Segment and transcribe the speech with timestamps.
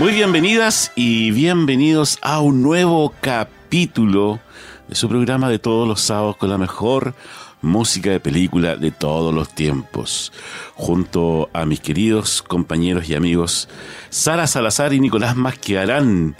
[0.00, 4.40] Muy bienvenidas y bienvenidos a un nuevo capítulo
[4.88, 7.12] de su programa de todos los sábados con la mejor
[7.60, 10.32] música de película de todos los tiempos,
[10.74, 13.68] junto a mis queridos compañeros y amigos
[14.08, 16.34] Sara Salazar y Nicolás Masquearán.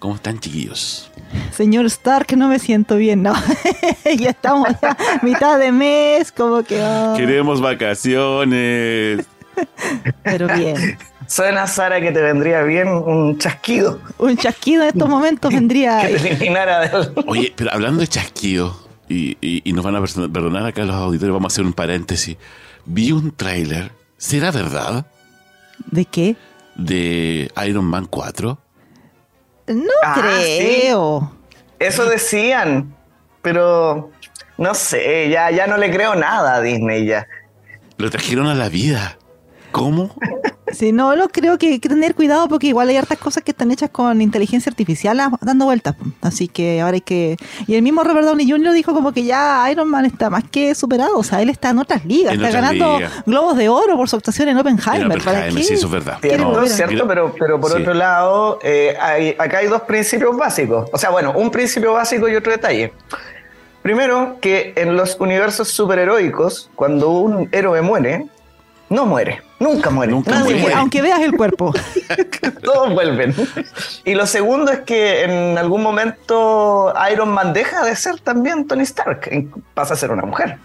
[0.00, 1.12] ¿Cómo están, chiquillos?
[1.52, 3.34] Señor Stark, no me siento bien, ¿no?
[4.18, 6.82] ya estamos a mitad de mes, como que...
[6.82, 7.14] oh.
[7.16, 9.26] Queremos vacaciones.
[10.24, 10.98] Pero bien.
[11.30, 14.00] Suena, Sara, que te vendría bien un chasquido.
[14.18, 16.00] Un chasquido en estos momentos vendría...
[16.00, 17.12] Que te eliminara del...
[17.28, 18.76] Oye, pero hablando de chasquido,
[19.08, 22.36] y, y- y nos van a perdonar acá los auditores, vamos a hacer un paréntesis.
[22.84, 25.06] Vi un tráiler, ¿será verdad?
[25.88, 26.34] ¿De qué?
[26.74, 28.58] De Iron Man 4.
[29.68, 31.32] No Ah, creo.
[31.78, 32.92] Eso decían,
[33.40, 34.10] pero
[34.58, 37.28] no sé, ya, ya no le creo nada a Disney ya.
[37.98, 39.16] Lo trajeron a la vida.
[39.70, 40.12] ¿Cómo?
[40.72, 43.50] Si no, lo creo que hay que tener cuidado porque igual hay hartas cosas que
[43.50, 45.96] están hechas con inteligencia artificial ah, dando vueltas.
[46.22, 47.36] Así que ahora hay que...
[47.66, 48.72] Y el mismo Robert Downey Jr.
[48.72, 51.18] dijo como que ya Iron Man está más que superado.
[51.18, 52.34] O sea, él está en otras ligas.
[52.34, 53.12] En está otras ganando ligas.
[53.26, 55.08] globos de oro por su actuación en Oppenheimer.
[55.18, 55.62] ¿Para Oppenheimer, qué?
[55.64, 56.18] sí, eso es verdad.
[56.20, 57.78] Cierto, No, cierto, pero, pero por sí.
[57.78, 60.88] otro lado, eh, hay- acá hay dos principios básicos.
[60.92, 62.92] O sea, bueno, un principio básico y otro detalle.
[63.82, 68.26] Primero, que en los universos superheroicos, cuando un héroe muere,
[68.90, 70.12] no muere, nunca muere.
[70.12, 70.60] Nunca nadie muere.
[70.60, 70.74] muere.
[70.76, 71.72] Aunque veas el cuerpo.
[72.62, 73.34] Todos vuelven.
[74.04, 78.82] Y lo segundo es que en algún momento Iron Man deja de ser también Tony
[78.82, 79.30] Stark,
[79.74, 80.58] pasa a ser una mujer.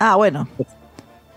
[0.00, 0.48] Ah, bueno.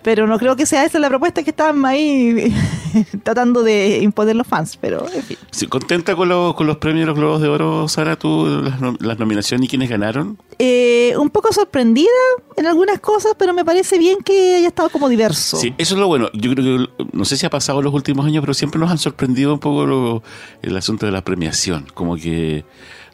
[0.06, 2.54] Pero no creo que sea esa la propuesta que estaban ahí
[3.24, 4.78] tratando de imponer los fans.
[4.80, 5.36] Pero, en fin.
[5.50, 8.80] Sí, ¿Contenta con los, con los premios de los Globos de Oro, Sara, tú, las,
[8.80, 10.38] nom- las nominaciones y quiénes ganaron?
[10.60, 12.08] Eh, un poco sorprendida
[12.56, 15.58] en algunas cosas, pero me parece bien que haya estado como diverso.
[15.58, 16.30] Sí, eso es lo bueno.
[16.34, 18.92] Yo creo que, no sé si ha pasado en los últimos años, pero siempre nos
[18.92, 20.22] han sorprendido un poco lo-
[20.62, 21.88] el asunto de la premiación.
[21.96, 22.64] Como que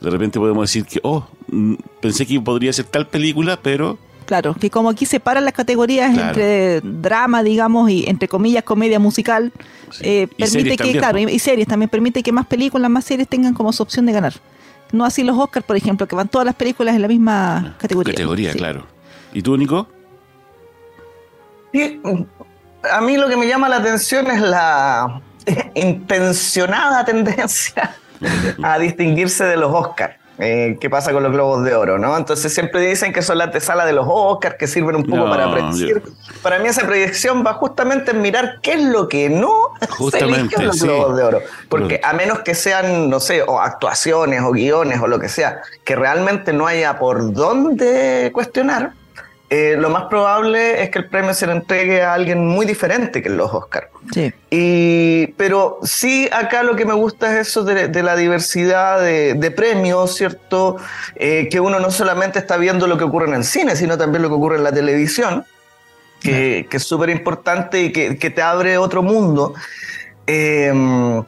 [0.02, 3.98] de repente podemos decir que, oh, mm, pensé que podría ser tal película, pero
[4.32, 6.30] Claro, que como aquí separan las categorías Claro.
[6.30, 9.52] entre drama, digamos, y entre comillas comedia musical,
[9.90, 10.04] Sí.
[10.06, 13.28] eh, permite que, también, claro, y, y series también permite que más películas, más series
[13.28, 14.32] tengan como su opción de ganar.
[14.94, 18.14] No así los Oscars, por ejemplo, que van todas las películas en la misma categoría.
[18.14, 18.58] categoría, Sí.
[18.58, 18.86] claro.
[19.34, 19.90] ¿Y tú, Nico?
[21.74, 22.00] Y
[22.90, 25.20] a mí lo que me llama la atención es la
[25.76, 27.96] intencionada tendencia
[28.64, 30.16] a distinguirse de los Oscars.
[30.44, 32.00] Eh, ¿Qué pasa con los globos de oro?
[32.00, 32.18] ¿no?
[32.18, 35.30] Entonces siempre dicen que son la antesala de los Oscars, que sirven un poco No,
[35.30, 36.02] para predecir.
[36.42, 40.40] Para mí esa predicción va justamente en mirar qué es lo que no Justamente, se
[40.42, 40.88] eligió en los sí.
[40.88, 41.42] globos de oro.
[41.70, 45.62] Porque a menos que sean, no sé, o actuaciones o guiones o lo que sea,
[45.84, 48.94] que realmente no haya por dónde cuestionar,
[49.54, 53.22] eh, lo más probable es que el premio se le entregue a alguien muy diferente
[53.22, 53.88] que los Oscars.
[54.14, 54.34] Sí.
[54.50, 59.34] Y, pero sí, acá lo que me gusta es eso de, de la diversidad de,
[59.34, 60.78] de premios, ¿cierto?
[61.16, 64.22] Eh, que uno no solamente está viendo lo que ocurre en el cine, sino también
[64.24, 65.46] lo que ocurre en la televisión,
[66.22, 69.54] que, que es súper importante y que, que te abre otro mundo.
[70.28, 71.22] Eh,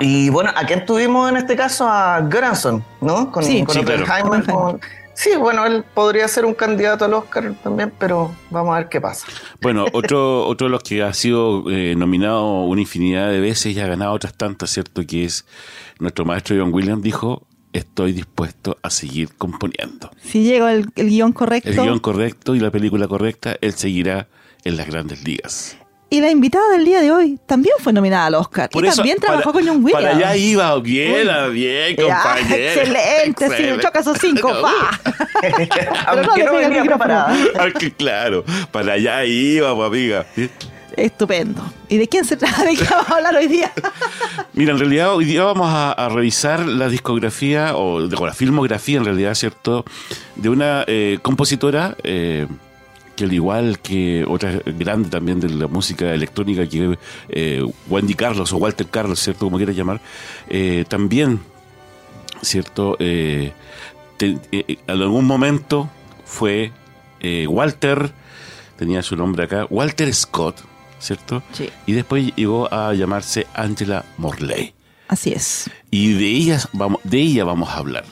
[0.00, 1.86] y bueno, ¿a quién tuvimos en este caso?
[1.88, 3.30] A Göransson, ¿no?
[3.30, 3.62] Con, Sí.
[3.62, 3.80] con Sí.
[3.80, 4.80] Oppenheimer, con-
[5.14, 9.00] Sí, bueno, él podría ser un candidato al Oscar también, pero vamos a ver qué
[9.00, 9.26] pasa.
[9.60, 13.80] Bueno, otro, otro de los que ha sido eh, nominado una infinidad de veces y
[13.80, 15.06] ha ganado otras tantas, ¿cierto?
[15.06, 15.46] Que es
[15.98, 20.10] nuestro maestro John Williams dijo, estoy dispuesto a seguir componiendo.
[20.22, 21.70] Si llega el, el guion correcto.
[21.70, 24.28] El guion correcto y la película correcta, él seguirá
[24.64, 25.78] en las grandes ligas.
[26.14, 28.70] Y la invitada del día de hoy también fue nominada al Oscar.
[28.72, 30.04] y también trabajó con John Williams.
[30.04, 32.54] Para allá iba, bien, bien, compañero.
[32.54, 35.00] excelente, sí, choca esos cinco, pa.
[36.06, 37.36] Aunque no, no venía preparada.
[37.96, 40.26] claro, para allá iba, pues, amiga.
[40.96, 41.64] Estupendo.
[41.88, 42.62] ¿Y de quién se trata?
[42.62, 43.72] ¿De qué vamos a hablar hoy día?
[44.52, 49.34] Mira, en realidad hoy día vamos a, revisar la discografía o, la filmografía, en realidad,
[49.34, 49.84] ¿cierto?
[50.36, 52.46] De una eh, compositora eh,
[53.16, 58.52] que al igual que otra grande también de la música electrónica, que eh, Wendy Carlos
[58.52, 59.46] o Walter Carlos, ¿cierto?
[59.46, 60.00] Como quieras llamar,
[60.48, 61.40] eh, también,
[62.42, 62.96] ¿cierto?
[62.98, 63.52] en
[64.86, 65.90] algún momento
[66.24, 66.72] fue
[67.48, 68.12] Walter,
[68.76, 70.62] tenía su nombre acá, Walter Scott,
[70.98, 71.42] ¿cierto?
[71.52, 71.70] Sí.
[71.86, 74.74] Y después llegó a llamarse Angela Morley.
[75.08, 75.70] Así es.
[75.90, 78.04] Y de ella vamos, de ella vamos a hablar.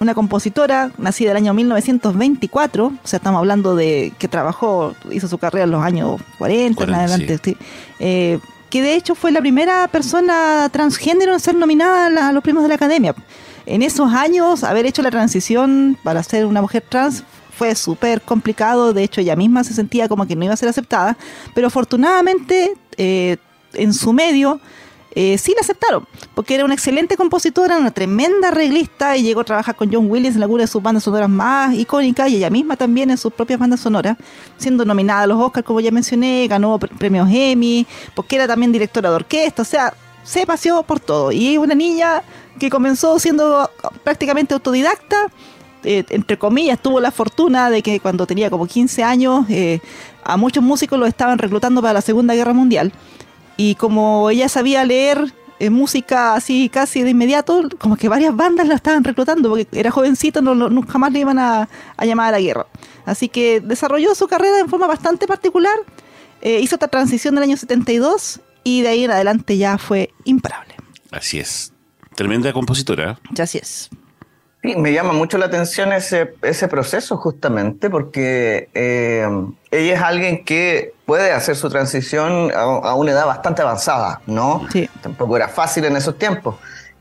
[0.00, 5.38] Una compositora nacida el año 1924, o sea, estamos hablando de que trabajó, hizo su
[5.38, 7.56] carrera en los años 40, en adelante,
[7.98, 8.38] eh,
[8.70, 12.68] que de hecho fue la primera persona transgénero en ser nominada a los premios de
[12.68, 13.14] la Academia.
[13.64, 17.24] En esos años, haber hecho la transición para ser una mujer trans
[17.56, 20.68] fue súper complicado, de hecho ella misma se sentía como que no iba a ser
[20.68, 21.16] aceptada,
[21.54, 23.38] pero afortunadamente eh,
[23.72, 24.60] en su medio
[25.18, 29.44] eh, sí la aceptaron, porque era una excelente compositora, una tremenda arreglista y llegó a
[29.44, 32.76] trabajar con John Williams en alguna de sus bandas sonoras más icónicas y ella misma
[32.76, 34.18] también en sus propias bandas sonoras,
[34.58, 39.08] siendo nominada a los Oscars, como ya mencioné, ganó premios Emmy, porque era también directora
[39.08, 41.32] de orquesta, o sea, se paseó por todo.
[41.32, 42.22] Y una niña
[42.58, 43.70] que comenzó siendo
[44.04, 45.28] prácticamente autodidacta,
[45.82, 49.80] eh, entre comillas, tuvo la fortuna de que cuando tenía como 15 años, eh,
[50.24, 52.92] a muchos músicos los estaban reclutando para la Segunda Guerra Mundial.
[53.56, 58.68] Y como ella sabía leer eh, música así casi de inmediato, como que varias bandas
[58.68, 61.68] la estaban reclutando, porque era jovencito, no, nunca jamás le iban a,
[62.02, 62.66] llamar a la guerra.
[63.04, 65.76] Así que desarrolló su carrera en forma bastante particular,
[66.42, 70.74] hizo esta transición del año 72 y de ahí en adelante ya fue imparable.
[71.10, 71.72] Así es.
[72.14, 73.18] Tremenda compositora.
[73.38, 73.90] Así es
[74.74, 79.28] me llama mucho la atención ese, ese proceso justamente porque eh,
[79.70, 84.66] ella es alguien que puede hacer su transición a, una edad bastante avanzada, ¿no?
[84.72, 84.88] Sí.
[85.02, 86.56] Tampoco era fácil en esos tiempos.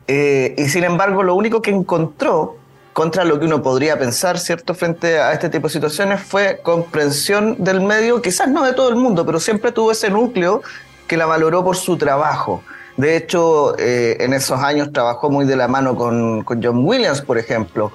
[0.07, 2.57] Eh, y sin embargo, lo único que encontró
[2.93, 7.63] contra lo que uno podría pensar, ¿cierto?, frente a este tipo de situaciones fue comprensión
[7.63, 10.61] del medio, quizás no de todo el mundo, pero siempre tuvo ese núcleo
[11.07, 12.63] que la valoró por su trabajo.
[12.97, 17.37] De hecho, eh, en esos años trabajó muy de la mano con, John Williams, por
[17.37, 17.91] ejemplo.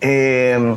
[0.00, 0.76] Eh,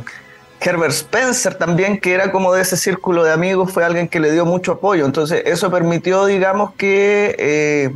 [0.64, 4.30] Herbert Spencer también, que era como de ese círculo de amigos, fue alguien que le
[4.30, 5.04] dio mucho apoyo.
[5.06, 7.90] Entonces, eso permitió, digamos, que eh,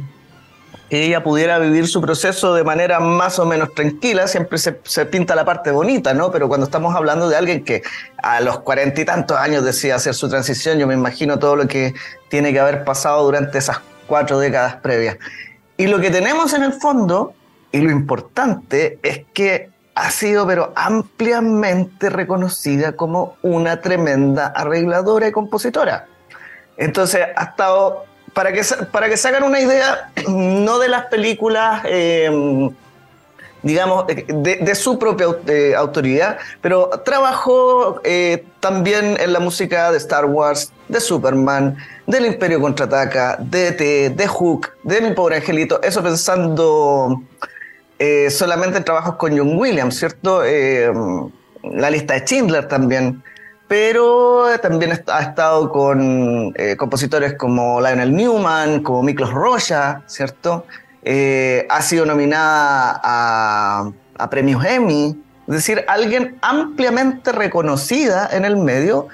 [0.90, 4.26] ella pudiera vivir su proceso de manera más o menos tranquila.
[4.26, 6.32] Siempre se, se, pinta la parte bonita, ¿no?
[6.32, 7.82] Pero cuando estamos hablando de alguien que
[8.22, 11.68] a los cuarenta y tantos años decía hacer su transición, yo me imagino todo lo
[11.68, 11.94] que
[12.28, 15.18] tiene que haber pasado durante esas cuatro décadas previas.
[15.76, 17.34] Y lo que tenemos en el fondo,
[17.72, 25.32] y lo importante, es que ha sido pero ampliamente reconocida como una tremenda arregladora y
[25.32, 26.06] compositora.
[26.76, 28.62] Entonces ha estado, para que,
[28.92, 32.70] para que se hagan una idea, no de las películas eh,
[33.66, 40.24] digamos, de, su propia eh, autoridad, pero trabajó eh, también en la música de Star
[40.24, 41.76] Wars, de Superman,
[42.06, 47.20] del Imperio Contraataca, de T, de Hook, de Mi Pobre Angelito, eso pensando
[47.98, 50.42] eh, solamente en trabajos con John Williams, ¿cierto?
[50.42, 53.24] la lista de Schindler también,
[53.66, 60.64] pero también ha estado con compositores como Lionel Newman, como Miklos Rocha, ¿cierto?
[61.08, 69.06] Eh, ha sido nominada a, premios Emmy, es decir, alguien ampliamente reconocida en el medio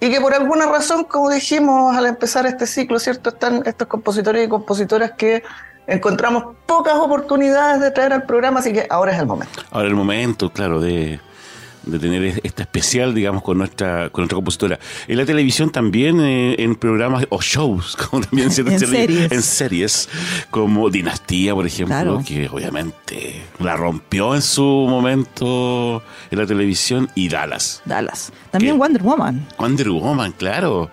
[0.00, 3.30] y que por alguna razón, como dijimos al empezar este ciclo, ¿cierto?
[3.30, 5.44] Están estos compositores y compositoras que
[5.86, 9.62] encontramos pocas oportunidades de traer al programa, así que ahora es el momento.
[9.70, 11.20] Ahora es el momento, claro, de,
[11.90, 14.78] de tener esta especial, digamos, con nuestra, con nuestra compositora.
[15.08, 19.32] En la televisión también, eh, en programas o shows, como también se, en, series.
[19.32, 20.08] en series,
[20.50, 27.28] como Dinastía, por ejemplo, que obviamente la rompió en su momento en la televisión, y
[27.28, 27.82] Dallas.
[27.84, 28.32] Dallas.
[28.50, 29.46] También Wonder Woman.
[29.58, 30.90] Wonder Woman, claro.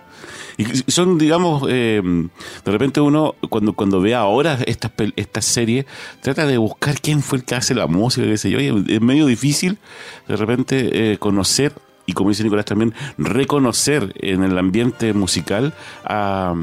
[0.58, 5.86] Y son, digamos, eh, de repente uno, cuando, cuando ve ahora estas esta series,
[6.20, 9.00] trata de buscar quién fue el que hace la música, qué sé yo, y es
[9.00, 9.78] medio difícil
[10.26, 11.72] de repente eh, conocer
[12.08, 15.74] y como dice Nicolás también, reconocer en el ambiente musical
[16.06, 16.54] a,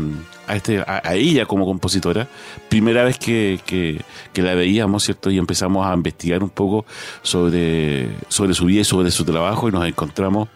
[0.48, 2.28] a, este, a, ella como compositora.
[2.68, 4.02] Primera vez que, que,
[4.34, 5.30] que, la veíamos, ¿cierto?
[5.30, 6.88] Y empezamos a investigar un poco
[7.22, 10.50] sobre, sobre su vida y sobre su trabajo y nos encontramos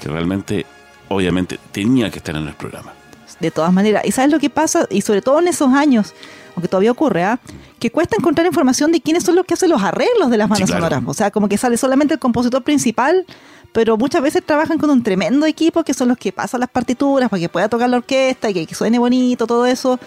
[0.00, 0.66] que realmente
[1.14, 2.92] obviamente tenía que estar en el programa.
[3.40, 4.04] de todas maneras.
[4.04, 4.86] ¿Y sabes lo que pasa?
[4.90, 6.14] Y sobre todo en esos años,
[6.54, 7.40] aunque todavía ocurre, ¿ah?
[7.78, 10.70] que cuesta encontrar información de quiénes son los que hacen los arreglos de las bandas
[10.70, 11.02] sonoras.
[11.06, 13.26] O sea, como que sale solamente el compositor principal,
[13.72, 17.28] pero muchas veces trabajan con un tremendo equipo que son los que pasan las partituras
[17.28, 19.98] para que pueda tocar la orquesta y que suene bonito, todo eso.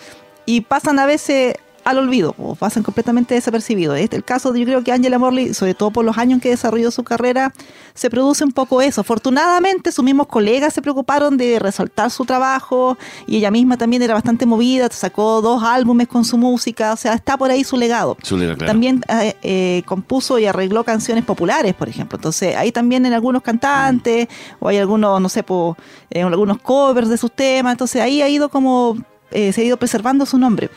[0.45, 1.55] Y pasan a veces
[1.87, 3.97] al olvido o pasan completamente desapercibidos.
[3.97, 6.35] Este es el caso de, yo creo que Angela Morley, sobre todo por los años
[6.35, 7.53] en que desarrolló su carrera,
[7.93, 8.99] se produce un poco eso.
[8.99, 14.13] Afortunadamente, sus mismos colegas se preocuparon de resaltar su trabajo y ella misma también era
[14.13, 18.17] bastante movida, sacó dos álbumes con su música, o sea, está por ahí su legado.
[18.65, 22.17] También eh, eh, compuso y arregló canciones populares, por ejemplo.
[22.17, 24.27] Entonces, ahí también en algunos cantantes,
[24.59, 25.77] o hay algunos, no sé, po,
[26.09, 27.71] en algunos covers de sus temas.
[27.71, 28.97] Entonces, ahí ha ido como,
[29.31, 30.69] eh, se ha ido preservando su nombre.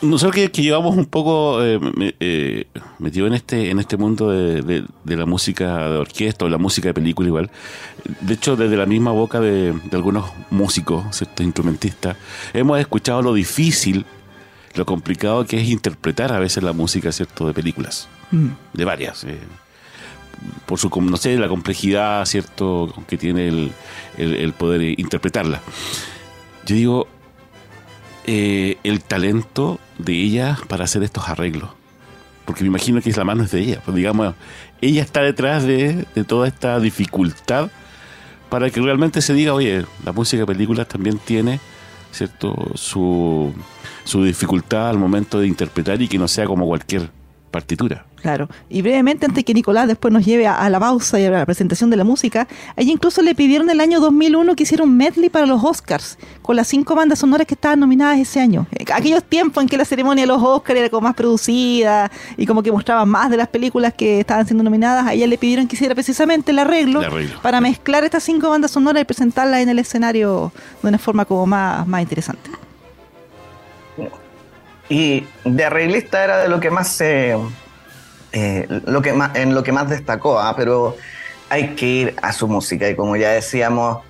[0.00, 1.80] Nosotros que, que llevamos un poco eh,
[2.20, 2.66] eh,
[3.00, 6.94] metido en este en este mundo de, la música de orquesta o la música de
[6.94, 7.50] película igual,
[8.20, 11.42] de hecho desde la misma boca de, algunos músicos, ¿cierto?
[11.42, 12.16] instrumentistas,
[12.54, 14.06] hemos escuchado lo difícil,
[14.76, 18.48] lo complicado que es interpretar a veces la música cierto de películas, mm.
[18.74, 19.24] de varias.
[19.24, 19.38] Eh,
[20.66, 23.72] por su, no sé, la complejidad, ¿cierto?, que tiene el,
[24.16, 25.60] el poder interpretarla.
[26.66, 27.08] Yo digo,
[28.26, 31.70] eh, el talento de ella para hacer estos arreglos.
[32.44, 33.82] Porque me imagino que la mano es de ella.
[33.84, 34.34] Pues digamos,
[34.80, 37.70] ella está detrás de, toda esta dificultad
[38.48, 41.60] para que realmente se diga, oye, la música de películas también tiene
[42.10, 43.54] cierto su,
[44.04, 47.10] su dificultad al momento de interpretar y que no sea como cualquier
[47.52, 48.04] partitura.
[48.20, 48.48] Claro.
[48.68, 51.90] Y brevemente, antes que Nicolás después nos lleve a, la pausa y a la presentación
[51.90, 55.46] de la música, ella incluso le pidieron el año 2001 que hiciera un medley para
[55.46, 58.66] los Oscars, con las cinco bandas sonoras que estaban nominadas ese año.
[58.72, 62.46] Eh, aquellos tiempos en que la ceremonia de los Oscars era como más producida y
[62.46, 65.68] como que mostraba más de las películas que estaban siendo nominadas, a ella le pidieron
[65.68, 67.02] que hiciera precisamente el arreglo,
[67.42, 71.46] para mezclar estas cinco bandas sonoras y presentarlas en el escenario de una forma como
[71.46, 72.61] más, más interesante.
[74.92, 77.34] Y de arreglista era de lo que más se
[78.32, 80.54] eh, lo que más, en lo que más destacó, ¿ah?
[80.54, 80.98] pero
[81.48, 84.02] hay que ir a su música y como ya decíamos,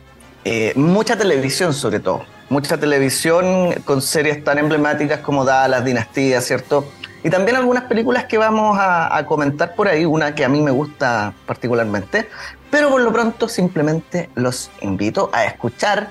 [0.44, 6.84] eh, mucha televisión sobre todo, mucha televisión con series tan emblemáticas como Dallas, Dinastía, ¿cierto?
[7.22, 10.60] Y también algunas películas que vamos a, a comentar por ahí, una que a mí
[10.62, 12.28] me gusta particularmente,
[12.72, 16.08] pero por lo pronto simplemente los invito a escuchar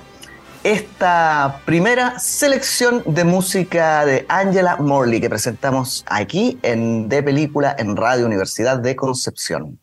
[0.64, 7.96] esta primera selección de música de Angela Morley que presentamos aquí en De Película en
[7.96, 9.78] Radio Universidad de Concepción.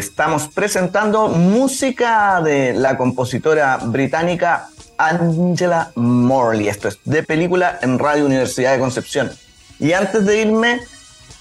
[0.00, 6.68] Estamos presentando música de la compositora británica Angela Morley.
[6.68, 9.30] Esto es de película en Radio Universidad de Concepción.
[9.78, 10.80] Y antes de irme,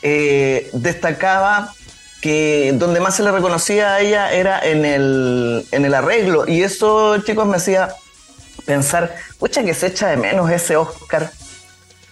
[0.01, 1.73] eh, destacaba
[2.21, 6.45] que donde más se le reconocía a ella era en el, en el arreglo.
[6.45, 7.95] Y eso, chicos, me hacía
[8.65, 11.31] pensar, pucha, que se echa de menos ese Oscar.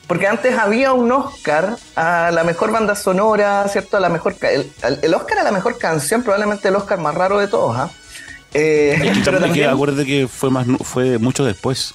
[0.08, 3.98] Porque antes había un Oscar a la mejor banda sonora, ¿cierto?
[3.98, 7.40] A la mejor, el, el Oscar a la mejor canción, probablemente el Oscar más raro
[7.40, 7.90] de todos, ¿ah?
[8.54, 11.94] Eh, también, acuérdate que fue, más, fue mucho después.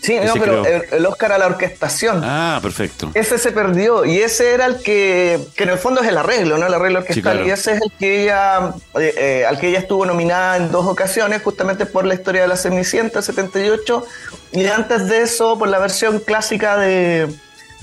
[0.00, 2.20] Sí, no, pero el, Oscar a la orquestación.
[2.22, 3.10] Ah, perfecto.
[3.14, 6.58] Ese se perdió y ese era el que, que en el fondo es el arreglo,
[6.58, 6.66] ¿no?
[6.66, 7.46] El arreglo orquestal.
[7.46, 10.84] Y ese es el que ella, eh, eh, al que ella estuvo nominada en dos
[10.86, 14.04] ocasiones, justamente por la historia de la Cenicienta 78
[14.52, 17.34] y antes de eso por la versión clásica de,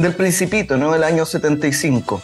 [0.02, 0.92] del Principito, ¿no?
[0.92, 2.22] Del año 75.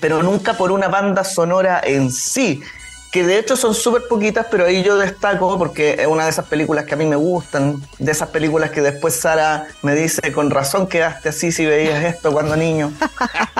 [0.00, 2.62] Pero nunca por una banda sonora en sí
[3.10, 6.46] que de hecho son súper poquitas, pero ahí yo destaco porque es una de esas
[6.46, 10.50] películas que a mí me gustan, de esas películas que después Sara me dice, con
[10.50, 12.92] razón quedaste así si veías esto cuando niño.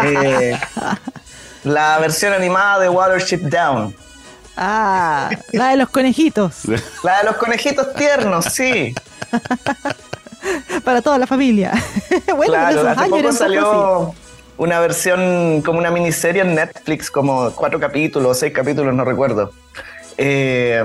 [0.05, 0.57] Eh,
[1.65, 3.95] la versión animada de Watership Down.
[4.57, 6.63] Ah, la de los conejitos.
[7.03, 8.95] La de los conejitos tiernos, sí.
[10.85, 11.73] Para toda la familia.
[12.37, 14.15] bueno, claro, hace poco salió
[14.57, 19.53] una versión como una miniserie en Netflix, como cuatro capítulos, seis capítulos, no recuerdo.
[20.17, 20.83] Eh,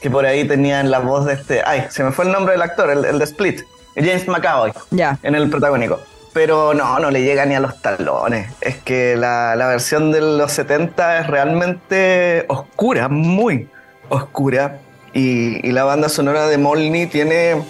[0.00, 1.62] que por ahí tenían la voz de este.
[1.64, 3.60] Ay, se me fue el nombre del actor, el, de Split,
[3.94, 6.00] James McAvoy, ya en el protagónico.
[6.32, 8.52] Pero no, no le llega ni a los talones.
[8.60, 13.68] Es que la, la versión de los 70 es realmente oscura, muy
[14.08, 14.78] oscura.
[15.12, 17.60] Y, y la banda sonora de Molny tiene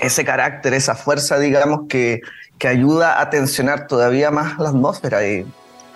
[0.00, 2.20] ese carácter, esa fuerza, digamos, que,
[2.58, 5.26] que ayuda a tensionar todavía más la atmósfera.
[5.26, 5.46] Y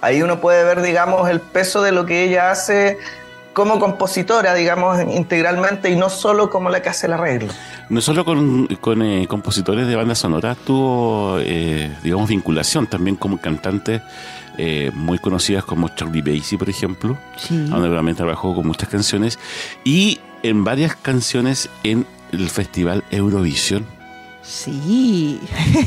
[0.01, 2.99] ahí uno puede ver, digamos, el peso de lo que ella hace
[3.53, 7.53] como compositora, digamos, integralmente y no solo como la que hace el arreglo.
[7.91, 13.39] No solo con, con eh, compositores de bandas sonoras tuvo, eh, digamos, vinculación también como
[13.39, 14.01] cantantes
[14.59, 17.17] eh, muy conocidas como Charlie Basie, por ejemplo,
[17.49, 19.39] donde realmente trabajó con muchas canciones
[19.85, 23.87] y en varias canciones en el Festival Eurovisión
[24.43, 25.41] Sí,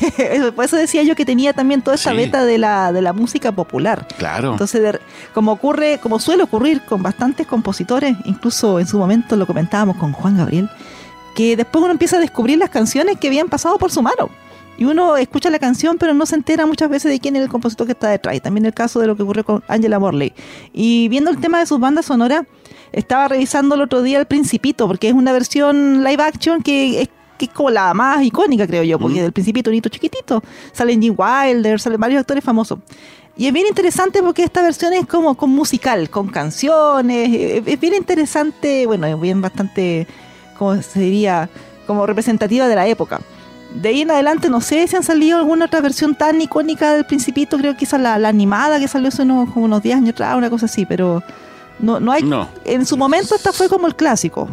[0.55, 3.51] por eso decía yo que tenía también toda esa beta de la, de la música
[3.51, 4.07] popular.
[4.17, 4.53] Claro.
[4.53, 4.99] Entonces,
[5.33, 10.13] como ocurre, como suele ocurrir con bastantes compositores, incluso en su momento lo comentábamos con
[10.13, 10.69] Juan Gabriel,
[11.35, 14.29] que después uno empieza a descubrir las canciones que habían pasado por su mano.
[14.77, 17.49] Y uno escucha la canción, pero no se entera muchas veces de quién es el
[17.49, 18.35] compositor que está detrás.
[18.35, 20.33] Y también el caso de lo que ocurrió con Angela Morley.
[20.73, 22.45] Y viendo el tema de sus bandas sonoras,
[22.95, 27.09] estaba revisando el otro día El Principito, porque es una versión live action que es
[27.37, 31.15] que es como la más icónica, creo yo, porque del principito, un chiquitito, salen Jim
[31.17, 32.79] Wilder, salen varios actores famosos.
[33.35, 37.93] Y es bien interesante porque esta versión es como con musical, con canciones, es bien
[37.93, 40.07] interesante, bueno, es bien bastante,
[40.57, 41.49] como se diría,
[41.85, 43.19] como representativa de la época.
[43.73, 47.05] De ahí en adelante no sé si han salido alguna otra versión tan icónica del
[47.05, 50.09] Principito, creo que quizás la, la animada que salió hace unos, como unos 10 años
[50.11, 51.21] atrás, una cosa así, pero
[51.79, 52.23] no, no hay...
[52.23, 52.49] No.
[52.63, 54.49] En su momento esta fue como el clásico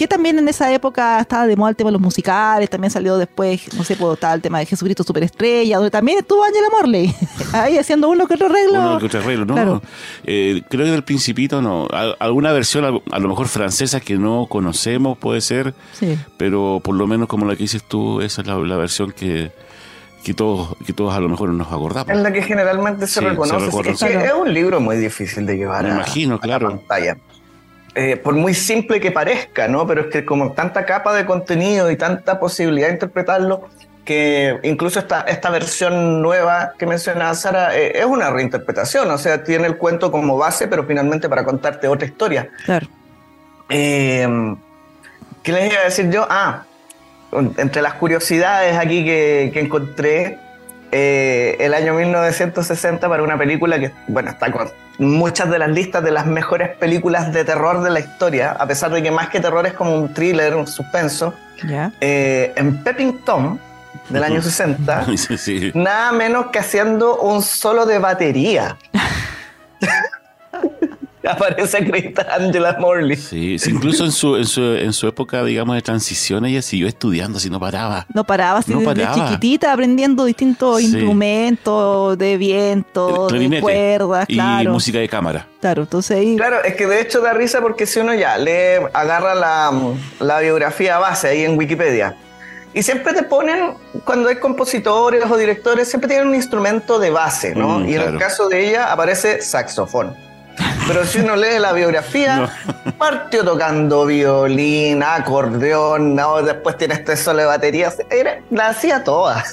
[0.00, 3.18] que también en esa época estaba de moda el tema de los musicales, también salió
[3.18, 7.14] después, no sé, pues, estaba el tema de Jesucristo Superestrella, donde también estuvo Angela Morley,
[7.52, 8.80] ahí haciendo uno que otro arreglo.
[8.80, 9.82] Uno que otro arreglo, ¿no?
[10.24, 11.86] Eh, creo que del Principito no.
[12.18, 16.16] Alguna versión, a lo mejor francesa, que no conocemos, puede ser, sí.
[16.38, 19.52] pero por lo menos como la que dices tú, esa es la, versión que,
[20.22, 22.10] que todos, que todos a lo mejor nos acordamos.
[22.10, 23.90] Es la que generalmente se reconoce.
[23.90, 26.68] es, es, un libro muy difícil de llevar Me imagino, claro.
[26.68, 27.16] pantalla.
[27.94, 29.86] Eh, por muy simple que parezca, ¿no?
[29.86, 33.68] Pero es que como tanta capa de contenido y tanta posibilidad de interpretarlo,
[34.04, 39.42] que incluso esta, esta versión nueva que mencionaba Sara eh, es una reinterpretación, o sea,
[39.42, 42.48] tiene el cuento como base, pero finalmente para contarte otra historia.
[42.64, 42.86] Claro.
[43.68, 44.56] Em,
[45.42, 46.26] ¿Qué les iba a decir yo?
[46.28, 46.64] Ah,
[47.32, 50.38] entre las curiosidades aquí que, que encontré,
[50.92, 56.02] eh, el año 1960 para una película que, bueno, está con muchas de las listas
[56.02, 59.38] de las mejores películas de terror de la historia, a pesar de que más que
[59.38, 61.32] terror es como un thriller, un suspenso.
[62.00, 63.58] Eh, en Pepping Tom,
[64.08, 65.06] del año 60,
[65.74, 68.76] nada menos que haciendo un solo de batería.
[71.28, 73.16] aparece acreditada Angela Morley.
[73.16, 77.38] Sí, incluso en su, en, su, en su época, digamos, de transición, ella siguió estudiando,
[77.38, 78.06] así no paraba.
[78.14, 84.70] No paraba, así desde chiquitita aprendiendo distintos instrumentos de viento, de cuerdas, claro.
[84.70, 85.46] Y música de cámara.
[85.60, 86.36] Claro, entonces ahí...
[86.36, 89.72] Claro, es que de hecho da risa porque si uno ya le agarra la,
[90.20, 92.16] la biografía base ahí en Wikipedia,
[92.72, 97.54] y siempre te ponen, cuando hay compositores o directores, siempre tienen un instrumento de base,
[97.54, 97.80] ¿no?
[97.80, 100.14] Mm, y en el caso de ella aparece saxofón.
[100.86, 102.50] Pero si uno lee la biografía,
[102.98, 107.98] partió tocando violín, acordeón, no, después tiene este solo de baterías.
[108.10, 109.44] Era, la hacía toda.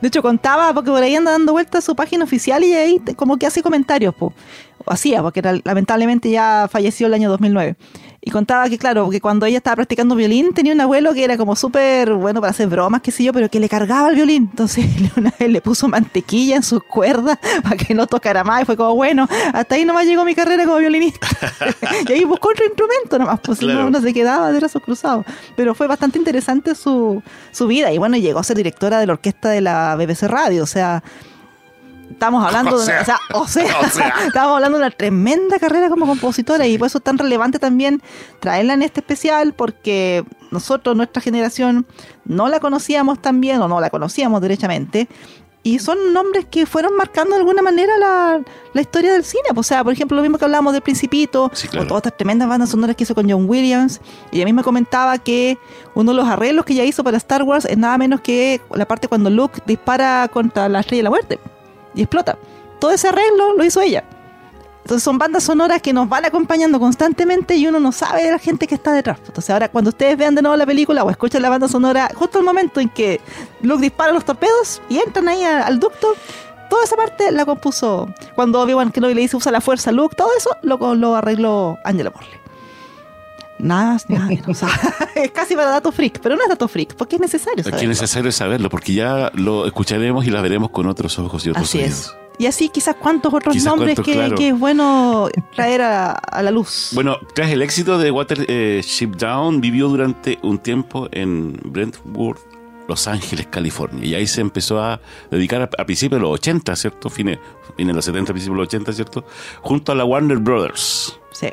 [0.00, 3.36] De hecho, contaba, porque por ahí anda dando vueltas su página oficial y ahí como
[3.36, 4.32] que hace comentarios, po.
[4.84, 7.76] o hacía, porque lamentablemente ya falleció el año 2009.
[8.22, 11.38] Y contaba que, claro, que cuando ella estaba practicando violín, tenía un abuelo que era
[11.38, 14.48] como súper bueno para hacer bromas, qué sé yo, pero que le cargaba el violín.
[14.50, 14.84] Entonces,
[15.16, 18.62] una vez le puso mantequilla en sus cuerdas para que no tocara más.
[18.62, 21.28] Y fue como, bueno, hasta ahí nomás llegó mi carrera como violinista.
[22.08, 25.24] y ahí buscó otro instrumento nomás, pues no, no, se quedaba de brazos cruzados.
[25.56, 27.90] Pero fue bastante interesante su, su vida.
[27.90, 30.62] Y bueno, llegó a ser directora de la orquesta de la BBC Radio.
[30.62, 31.02] O sea,
[32.10, 33.00] estamos hablando de una,
[33.34, 33.64] o sea,
[34.26, 38.02] estamos hablando de una tremenda carrera como compositora y por eso es tan relevante también
[38.40, 41.86] traerla en este especial porque nosotros, nuestra generación,
[42.24, 45.08] no la conocíamos tan bien o no la conocíamos derechamente
[45.62, 49.44] y son nombres que fueron marcando de alguna manera la, historia del cine.
[49.54, 52.70] O sea, por ejemplo, lo mismo que hablábamos del Principito, o todas estas tremendas bandas
[52.70, 54.00] sonoras que hizo con John Williams.
[54.32, 55.58] Y a mí me comentaba que
[55.94, 58.86] uno de los arreglos que ella hizo para Star Wars es nada menos que la
[58.86, 61.38] parte cuando Luke dispara contra la estrella de la muerte
[61.94, 62.38] y explota.
[62.78, 64.04] Todo ese arreglo lo hizo ella.
[64.82, 68.38] Entonces son bandas sonoras que nos van acompañando constantemente y uno no sabe de la
[68.38, 69.18] gente que está detrás.
[69.26, 72.38] Entonces ahora cuando ustedes vean de nuevo la película o escuchen la banda sonora, justo
[72.38, 73.20] el momento en que
[73.60, 76.14] Luke dispara los torpedos y entran ahí al ducto,
[76.68, 80.30] toda esa parte la compuso cuando Obi-Wan Kenobi le dice usa la fuerza Luke, todo
[80.36, 82.39] eso lo, lo arregló Angela Morley.
[83.62, 84.28] Nada, nada
[85.14, 87.80] es casi para datos freak, pero no es dato freak, porque es necesario saberlo.
[87.80, 91.68] Es necesario saberlo, porque ya lo escucharemos y la veremos con otros ojos y otros
[91.68, 92.14] Así Es.
[92.40, 96.88] Y así quizás cuántos otros nombres que, es bueno traer a, la luz.
[96.94, 102.38] Bueno, tras el éxito de Watership eh, Down, vivió durante un tiempo en Brentwood,
[102.88, 104.06] Los Ángeles, California.
[104.06, 107.10] Y ahí se empezó a dedicar a, principios de los 80, ¿cierto?
[107.10, 107.38] Fines,
[107.76, 109.24] fines de los 70, principios de los 80, ¿cierto?
[109.60, 111.20] Junto a la Warner Brothers.
[111.32, 111.48] Sí.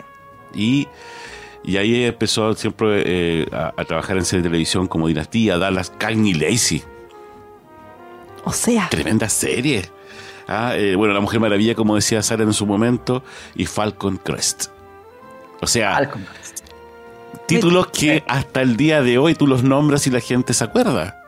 [0.56, 0.88] Y
[1.68, 6.34] y ahí empezó siempre eh, a, trabajar en serie de televisión como Dinastía, Dallas, Cagney
[6.34, 6.82] Lacey.
[8.46, 8.88] O sea.
[8.90, 9.84] Tremenda serie.
[10.48, 13.22] Ah, eh, bueno, La Mujer Maravilla, como decía Sara en su momento,
[13.54, 14.68] y Falcon Crest.
[15.60, 16.60] O sea, Falcon Crest.
[17.48, 21.22] títulos que hasta el día de hoy tú los nombras y la gente se acuerda.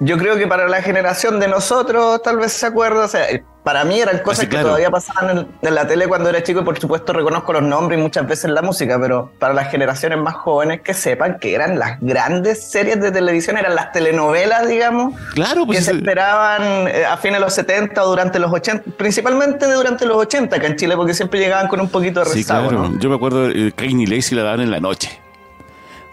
[0.00, 3.26] Yo creo que para la generación de nosotros tal vez se acuerda, o sea,
[3.66, 6.78] para mí eran cosas que todavía pasaban en, la tele cuando era chico y por
[6.78, 10.82] supuesto reconozco los nombres y muchas veces la música, pero para las generaciones más jóvenes
[10.82, 15.78] que sepan que eran las grandes series de televisión, eran las telenovelas, digamos, claro, pues
[15.78, 20.04] que se esperaban eh, a fines de los 70 o durante los 80, principalmente durante
[20.04, 22.68] los 80 acá en Chile, porque siempre llegaban con un poquito de rezago.
[22.70, 22.92] Sí, claro.
[23.00, 25.25] Yo me acuerdo, de Kanye Lacey la daban en la noche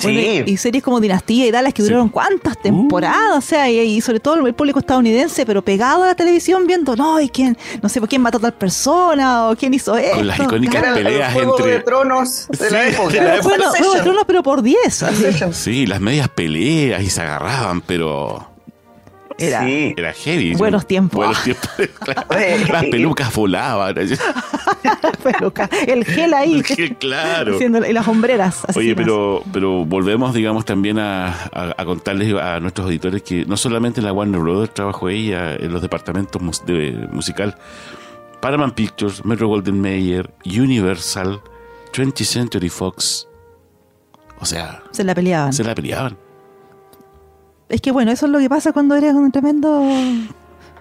[0.10, 4.46] y, series como Dinastía y Dallas que duraron cuántas temporadas, o sea, y, sobre todo
[4.46, 8.10] el público estadounidense, pero pegado a la televisión viendo, no, y quién, no sé por
[8.10, 10.18] quién mató a tal persona o quién hizo esto.
[10.18, 11.72] Con las icónicas peleas entre.
[11.72, 13.40] de Tronos de la época.
[13.44, 15.06] Bueno, Juego de Tronos, pero por 10.
[15.52, 18.53] Sí, las medias peleas y se agarraban, pero.
[19.38, 20.56] Era, era heavy.
[20.56, 21.18] Buenos tiempos.
[21.18, 21.70] Buenos tiempos.
[22.70, 23.96] Las pelucas volaban.
[25.24, 25.70] pelucas.
[25.88, 26.56] El gel ahí.
[26.56, 27.58] El gel, claro.
[27.60, 28.64] y las hombreras.
[28.76, 34.06] Oye, pero, pero volvemos, digamos, también a, contarles a nuestros auditores que no solamente en
[34.06, 37.58] la Warner Brothers trabajó ella en los departamentos de musical,
[38.42, 41.42] Paramount Pictures, Metro Golden Mayer, Universal,
[41.94, 43.28] 20th Century Fox.
[44.40, 44.84] O sea.
[44.92, 45.54] Se la peleaban.
[45.54, 46.18] Se la peleaban.
[47.74, 49.82] Es que bueno, eso es lo que pasa cuando eres un tremendo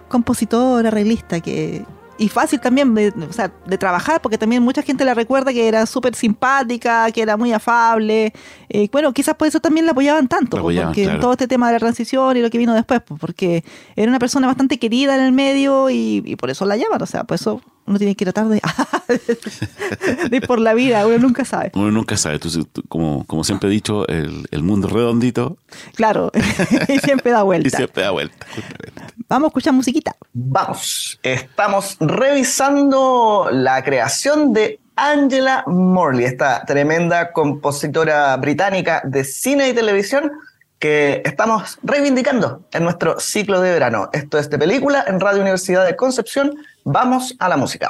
[0.09, 1.83] compositor, arreglista, que
[2.19, 5.67] y fácil también de, o sea, de trabajar, porque también mucha gente la recuerda que
[5.67, 8.31] era súper simpática, que era muy afable.
[8.73, 11.79] Eh, bueno, quizás por eso también la apoyaban tanto, porque todo este tema de la
[11.79, 13.63] transición y lo que vino después, porque
[13.95, 17.05] era una persona bastante querida en el medio y, y por eso la llaman, o
[17.05, 18.59] sea, por eso uno tiene que tratar de,
[20.29, 21.71] de ir por la vida, uno nunca sabe.
[21.75, 22.39] Uno nunca sabe.
[22.87, 25.57] como, como siempre he dicho, el, el mundo redondito.
[25.95, 26.31] Claro,
[26.87, 27.67] y siempre da vuelta.
[27.67, 28.45] Y siempre da vuelta.
[29.27, 30.15] Vamos a escuchar musiquita.
[30.33, 31.19] Vamos.
[31.21, 40.31] Estamos revisando la creación de Angela Morley, esta tremenda compositora británica de cine y televisión
[40.79, 44.09] que estamos reivindicando en nuestro ciclo de verano.
[44.13, 46.55] Esto es de película en Radio Universidad de Concepción.
[46.83, 47.89] Vamos a la música.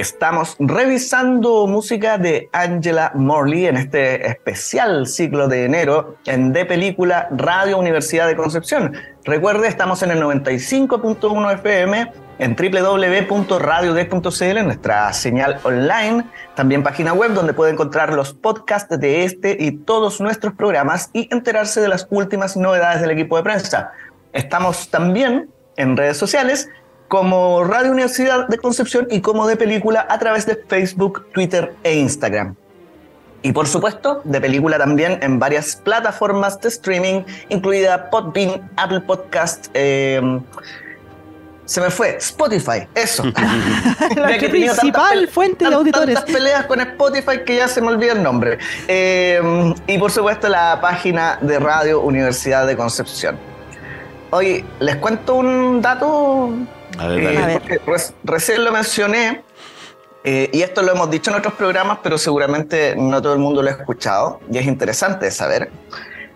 [0.00, 7.26] Estamos revisando música de Angela Morley en este especial ciclo de enero en De Película
[7.32, 8.92] Radio Universidad de Concepción.
[9.24, 16.24] Recuerde, estamos en el 95.1 FM en www.radiodec.cl, en nuestra señal online,
[16.54, 21.28] también página web donde puede encontrar los podcasts de este y todos nuestros programas y
[21.34, 23.90] enterarse de las últimas novedades del equipo de prensa.
[24.32, 26.68] Estamos también en redes sociales
[27.08, 31.94] como Radio Universidad de Concepción y como de película a través de Facebook, Twitter e
[31.94, 32.54] Instagram.
[33.42, 39.68] Y por supuesto, de película también en varias plataformas de streaming, incluida Podbean, Apple Podcast,
[39.74, 40.20] eh,
[41.68, 43.24] se me fue, Spotify, eso.
[44.16, 46.14] La principal fuente de auditores.
[46.14, 48.58] Tantas peleas con Spotify que ya se me olvida el nombre.
[48.88, 53.38] Eh, y por supuesto la página de Radio Universidad de Concepción.
[54.30, 56.54] Hoy les cuento un dato
[56.98, 57.38] A ver, dale.
[57.38, 57.80] A ver.
[57.86, 59.42] Re- recién lo mencioné,
[60.24, 63.62] eh, y esto lo hemos dicho en otros programas, pero seguramente no todo el mundo
[63.62, 65.70] lo ha escuchado, y es interesante saber.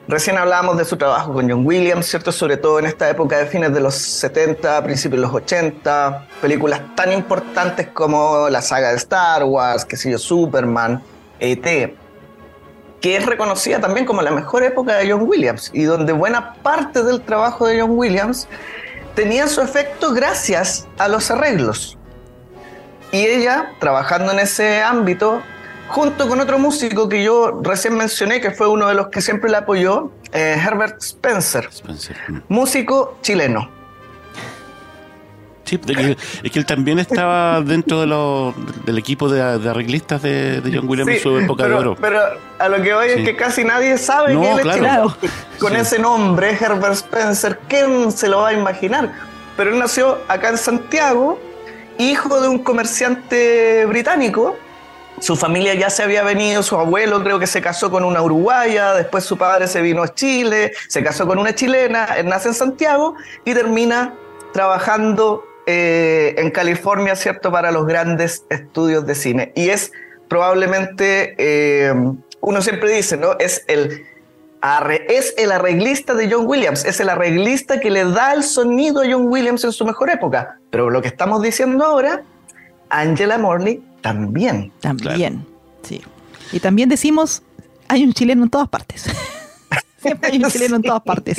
[0.09, 2.33] Recién hablábamos de su trabajo con John Williams, ¿cierto?
[2.33, 6.81] Sobre todo en esta época de fines de los 70, principios de los 80, películas
[6.97, 11.01] tan importantes como la saga de Star Wars, que sé yo, Superman,
[11.39, 11.97] E.T.,
[13.01, 17.05] que es reconocida también como la mejor época de John Williams, y donde buena parte
[17.05, 18.49] del trabajo de John Williams
[19.15, 21.99] tenía su efecto gracias a los arreglos.
[23.11, 25.43] Y ella, trabajando en ese ámbito,
[25.89, 29.51] junto con otro músico que yo recién mencioné, que fue uno de los que siempre
[29.51, 32.17] la apoyó, eh, Herbert Spencer, Spencer.
[32.29, 32.39] Mm.
[32.49, 33.82] músico chileno.
[35.73, 38.55] Sí, de que- es que él también estaba dentro de los,
[38.85, 41.81] del equipo de, de arreglistas de, de John Williams Sí, en su época pero, de
[41.81, 41.97] oro.
[42.01, 42.21] pero
[42.59, 43.21] a lo que voy Sí.
[43.21, 45.17] es que casi nadie sabe No, que él es chileno.
[45.59, 45.79] Con Sí.
[45.79, 49.13] ese nombre, Herbert Spencer, ¿quién se lo va a imaginar?
[49.57, 51.39] Pero él nació acá en Santiago,
[51.99, 54.57] hijo de un comerciante británico.
[55.21, 58.93] Su familia ya se había venido, su abuelo creo que se casó con una uruguaya,
[58.95, 62.55] después su padre se vino a Chile, se casó con una chilena, él nace en
[62.55, 63.15] Santiago
[63.45, 64.15] y termina
[64.53, 69.53] trabajando eh, en California, ¿cierto?, para los grandes estudios de cine.
[69.55, 69.93] Y es
[70.29, 71.95] probablemente, eh,
[72.41, 73.39] uno siempre dice, ¿no?
[73.39, 74.03] Es el,
[74.61, 79.03] arre- es el arreglista de John Williams, es el arreglista que le da el sonido
[79.03, 80.59] a John Williams en su mejor época.
[80.71, 82.23] Pero lo que estamos diciendo ahora,
[82.89, 84.73] Angela Morley también.
[84.81, 85.47] También,
[85.83, 86.03] sí.
[86.51, 87.43] Y también decimos,
[87.89, 89.05] hay un chileno en todas partes.
[89.99, 91.37] Siempre hay un chileno en todas partes.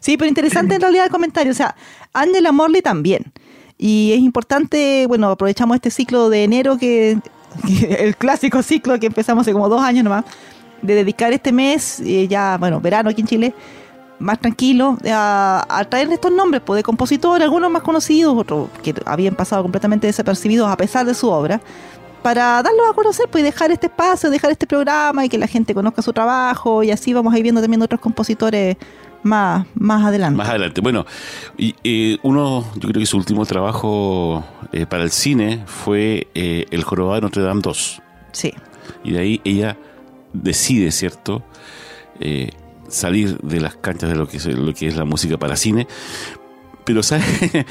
[0.00, 1.52] Sí, pero interesante en realidad el comentario.
[1.52, 1.74] O sea,
[2.12, 3.32] Angela Morley también.
[3.78, 7.18] Y es importante, bueno, aprovechamos este ciclo de enero, que,
[7.98, 10.24] el clásico ciclo que empezamos hace como dos años nomás,
[10.82, 13.54] de dedicar este mes, eh, ya, bueno, verano aquí en Chile,
[14.18, 18.94] más tranquilo, a, a traer estos nombres pues, de compositores, algunos más conocidos, otros que
[19.04, 21.60] habían pasado completamente desapercibidos a pesar de su obra,
[22.22, 25.74] para darlos a conocer pues, dejar este espacio, dejar este programa y que la gente
[25.74, 28.76] conozca su trabajo y así vamos a ir viendo también otros compositores
[29.22, 30.36] más, más adelante.
[30.36, 30.80] Más adelante.
[30.80, 31.06] Bueno,
[31.56, 36.66] y, eh, uno, yo creo que su último trabajo eh, para el cine fue eh,
[36.70, 38.02] El Jorobado de Notre Dame 2.
[38.32, 38.54] Sí.
[39.04, 39.76] Y de ahí ella
[40.32, 41.42] decide, ¿cierto?,
[42.20, 42.50] Eh,
[42.88, 45.88] salir de las canchas de lo que, es, lo que es la música para cine.
[46.84, 47.24] Pero, ¿sabes?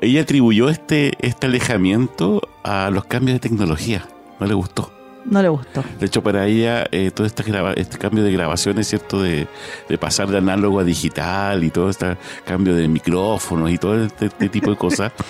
[0.00, 4.06] Ella atribuyó este, este alejamiento a los cambios de tecnología.
[4.40, 4.92] No le gustó.
[5.30, 5.84] No le gustó.
[6.00, 7.44] De hecho, para ella, eh, todo este,
[7.76, 9.22] este cambio de grabaciones, ¿cierto?
[9.22, 9.46] De,
[9.88, 14.26] de pasar de análogo a digital y todo este cambio de micrófonos y todo este,
[14.26, 15.12] este tipo de cosas.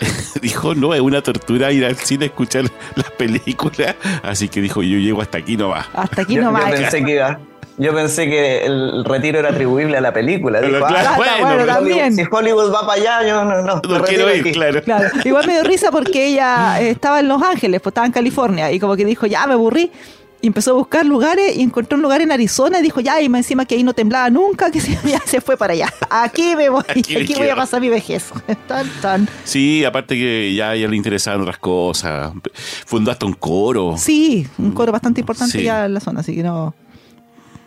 [0.42, 2.64] dijo, no, es una tortura ir al cine a escuchar
[2.96, 3.94] las películas.
[4.22, 5.86] Así que dijo, yo llego hasta aquí nomás.
[5.94, 6.70] Hasta aquí Yo, no yo más.
[6.70, 7.38] pensé que iba-
[7.78, 10.60] yo pensé que el retiro era atribuible a la película.
[10.60, 12.14] Pero Dijo, claro, "Ah, bueno, bueno, pero- también.
[12.14, 14.52] si Hollywood va para allá, yo no, no, no quiero ir, aquí".
[14.52, 14.82] claro.
[14.82, 18.70] Claro, igual me dio risa porque ella estaba en Los Ángeles, pues estaba en California,
[18.70, 19.90] y como que dijo, ya me aburrí,
[20.42, 23.28] y empezó a buscar lugares, y encontró un lugar en Arizona, y dijo, ya, y
[23.28, 25.92] más encima que ahí no temblaba nunca, que se, ya se fue para allá.
[26.08, 28.30] Aquí me voy, Aquí voy a pasar mi vejez.
[28.66, 29.28] Tan, tan.
[29.44, 32.32] Sí, aparte que ya a ella le interesaban otras cosas.
[32.86, 33.94] Fundó hasta un coro.
[33.96, 35.64] Sí, un coro bastante importante Sí.
[35.64, 36.74] ya en la zona, así que no...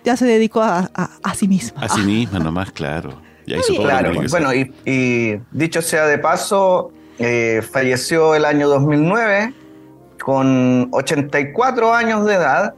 [0.04, 1.82] Ya se dedicó a, a, a sí misma.
[1.82, 3.22] A sí misma nomás, claro.
[3.46, 8.70] Ya hizo todo Claro, bueno, y, y dicho sea de paso, eh, falleció el año
[8.70, 9.54] 2009
[10.24, 12.74] con 84 años de edad,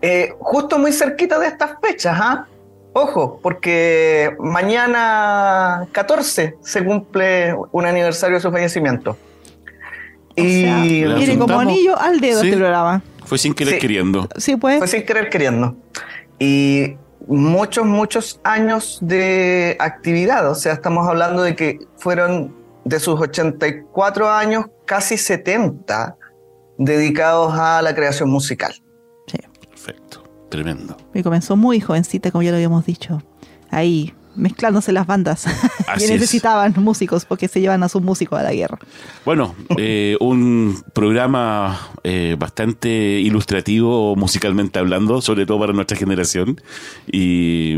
[0.00, 2.46] eh, justo muy cerquita de estas fechas, ¿ah?
[2.94, 9.10] Ojo, porque mañana 14 se cumple un aniversario de su fallecimiento.
[9.10, 12.46] O sea, Y viene como anillo al dedo Sí.
[12.48, 13.02] este programa.
[13.26, 13.80] Fue sin querer Sí.
[13.80, 14.28] queriendo.
[14.36, 14.78] Sí, pues.
[14.78, 15.76] fue sin querer queriendo.
[16.38, 20.48] Y muchos, muchos años de actividad.
[20.50, 26.16] O sea, estamos hablando de que fueron de sus 84 años, casi 70
[26.78, 28.74] dedicados a la creación musical.
[29.26, 29.38] Sí.
[29.68, 30.24] Perfecto.
[30.48, 30.96] Tremendo.
[31.12, 33.22] Y comenzó muy jovencita, como ya lo habíamos dicho.
[33.70, 35.46] Ahí, mezclándose las bandas.
[35.86, 36.10] Así y es.
[36.12, 38.78] necesitaban músicos porque se llevan a sus músicos a la guerra.
[39.24, 46.60] Bueno, eh, un programa eh, bastante ilustrativo musicalmente hablando, sobre todo para nuestra generación.
[47.06, 47.76] Y,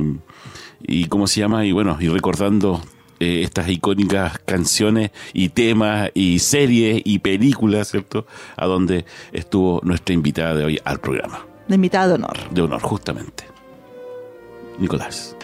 [0.82, 1.64] y ¿cómo se llama?
[1.64, 2.80] Y bueno, y recordando
[3.20, 8.26] eh, estas icónicas canciones y temas y series y películas, ¿cierto?
[8.56, 11.46] A donde estuvo nuestra invitada de hoy al programa.
[11.68, 12.36] De invitada de honor.
[12.50, 13.44] De honor, justamente.
[14.78, 15.36] Nicolás.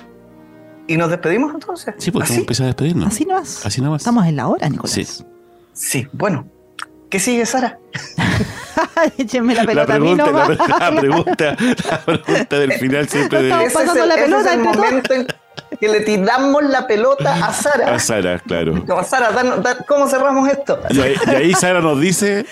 [0.88, 1.94] ¿Y nos despedimos entonces?
[1.98, 2.32] Sí, pues ¿Así?
[2.32, 3.08] vamos a empezar a despedirnos.
[3.08, 3.66] Así nomás.
[3.66, 4.02] Así nomás.
[4.02, 4.92] Estamos en la hora, Nicolás.
[4.92, 5.06] Sí.
[5.72, 6.48] Sí, bueno.
[7.10, 7.78] ¿Qué sigue, Sara?
[9.18, 10.58] Échenme la La pelota a mí pregunta, la, nomás.
[10.80, 11.56] la pregunta,
[11.90, 15.26] la pregunta del final siempre de, Estamos pasando la ese pelota es el momento en
[15.80, 17.94] que le tiramos la pelota a Sara.
[17.94, 18.84] a Sara, claro.
[18.86, 20.78] Como, Sara, dan- dan- ¿cómo cerramos esto?
[20.90, 22.46] Y ahí, y ahí Sara nos dice,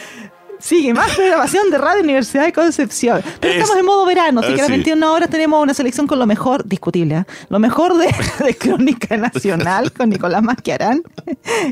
[0.61, 3.23] Sigue más programación de Radio Universidad de Concepción.
[3.39, 4.73] Pero Es- estamos en modo verano, así Ah, que a las sí.
[4.73, 7.25] 21 horas tenemos una selección con lo mejor, discutible, ¿eh?
[7.51, 8.07] lo mejor de,
[8.45, 11.03] de Crónica Nacional con Nicolás Masquiarán.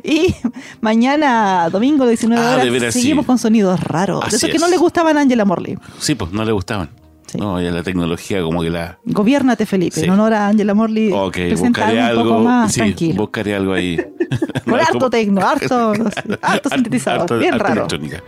[0.03, 0.35] Y
[0.83, 3.27] mañana, domingo, 19 Ah, horas, seguimos sí.
[3.27, 4.23] con sonidos raros.
[4.25, 4.63] Así de esos que es.
[4.63, 5.79] no le gustaban a Angela Morley.
[5.99, 6.91] sí, pues no le gustaban.
[7.33, 7.39] Sí.
[7.39, 8.99] No, ya la tecnología como que la...
[9.07, 10.05] Gobiérnate, Felipe, Sí.
[10.05, 11.11] en honor a Angela Morley.
[11.13, 13.15] Ok, buscaré algo un poco algo, más sí, tranquilo.
[13.23, 13.97] buscaré algo ahí.
[14.65, 15.93] Con harto Como- tecno, harto,
[16.43, 17.81] harto sintetizador, harto- bien harto raro.
[17.89, 18.23] electrónica.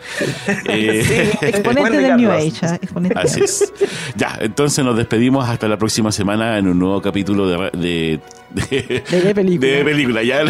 [0.69, 2.31] Eh, Exponente del New.
[2.31, 2.47] Age.
[2.67, 2.79] ¿eh?
[2.83, 3.73] Exponente Así es.
[4.17, 7.71] Ya, entonces nos despedimos hasta la próxima semana en un nuevo capítulo de...
[7.79, 9.71] de, de, De película.
[9.71, 10.23] de película.
[10.23, 10.43] Ya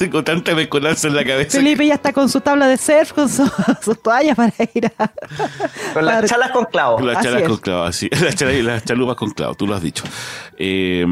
[0.10, 1.58] tengo tanta mezcolanza en la cabeza.
[1.58, 3.50] Felipe ya está con su tabla de surf, con su-
[3.82, 5.08] sus toallas para ir a...
[5.94, 7.02] Con las Para- chalas con clavos.
[7.02, 7.48] Las Así chalas es.
[7.48, 8.08] con clavo, así.
[8.22, 10.04] Las, chalas- las chalupas con clavo, tú lo has dicho.
[10.58, 11.04] Eh,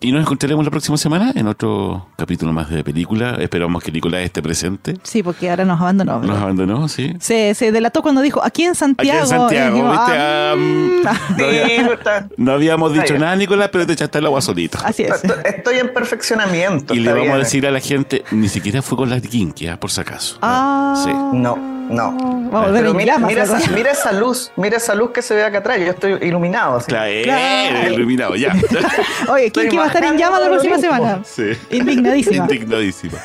[0.00, 3.36] y nos encontraremos la próxima semana en otro capítulo más de película.
[3.40, 4.94] Esperamos que Nicolás esté presente.
[5.02, 6.20] Sí, porque ahora nos abandonó.
[6.20, 7.14] Nos abandonó, sí.
[7.20, 9.20] Se, se delató cuando dijo, aquí en Aquí Santiago.
[9.20, 9.96] en Santiago, ¿viste?
[10.16, 11.02] ah, mm,
[11.38, 14.78] no, había- no habíamos dicho nada, Nicolás, pero te echaste el agua solito.
[14.84, 15.12] Así es.
[15.14, 16.94] estoy, estoy en perfeccionamiento.
[16.94, 17.38] Y le vamos a bien.
[17.40, 20.38] decir a la gente, ni siquiera fue con la Kinky, ah, por si acaso.
[20.42, 21.10] Ah, Sí.
[21.32, 22.12] No, no.
[22.50, 25.58] Vamos Pero mira, mira, esa, mira esa luz, mira esa luz que se ve acá
[25.58, 25.78] atrás.
[25.78, 26.76] Yo estoy iluminado.
[26.76, 26.86] así.
[26.88, 27.92] Claro, eh, Claro.
[27.94, 28.52] iluminado, ya.
[29.28, 31.20] Oye, ¿quién va a estar en llamas la próxima semana?
[31.24, 31.52] Sí.
[31.70, 32.44] Indignadísima.
[32.50, 33.18] Indignadísima.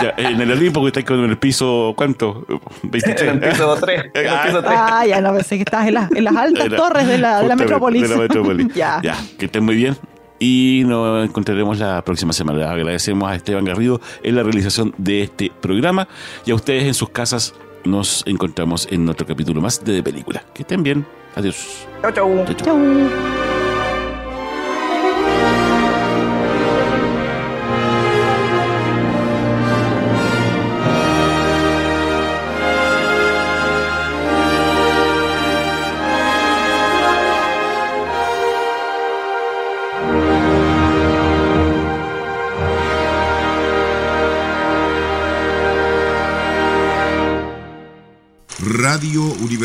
[0.00, 2.46] Ya, en el Olimpo que estáis con el piso, ¿cuánto?
[2.84, 3.22] 23.
[3.22, 4.04] En el piso 3.
[4.14, 4.42] En el Ah.
[4.46, 4.74] piso 3.
[4.76, 7.48] Ah, ya no pensé que estabas en, las- en las altas torres de la, de
[7.48, 8.02] la metrópolis.
[8.02, 8.68] De la metrópolis.
[8.74, 9.00] ya.
[9.02, 9.96] ya, que estén muy bien.
[10.40, 12.70] Y nos encontraremos la próxima semana.
[12.70, 16.08] Agradecemos a Esteban Garrido en la realización de este programa
[16.46, 17.54] y a ustedes en sus casas.
[17.84, 20.42] Nos encontramos en otro capítulo más de, de película.
[20.54, 21.06] Que estén bien.
[21.36, 21.86] Adiós.
[22.02, 22.44] Chau, chau.
[22.46, 22.66] Chau, chau.
[22.66, 23.39] Chau.